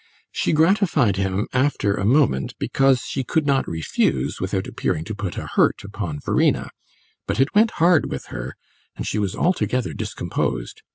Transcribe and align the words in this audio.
She 0.31 0.51
gratified 0.51 1.17
him 1.17 1.47
after 1.53 1.93
a 1.93 2.05
moment, 2.05 2.55
because 2.57 3.01
she 3.03 3.23
could 3.23 3.45
not 3.45 3.67
refuse 3.67 4.41
without 4.41 4.65
appearing 4.65 5.03
to 5.03 5.13
put 5.13 5.37
a 5.37 5.45
hurt 5.45 5.83
upon 5.83 6.19
Verena; 6.21 6.71
but 7.27 7.39
it 7.39 7.53
went 7.53 7.69
hard 7.77 8.09
with 8.09 8.25
her, 8.33 8.55
and 8.95 9.05
she 9.05 9.19
was 9.19 9.35
altogether 9.35 9.93
discomposed. 9.93 10.81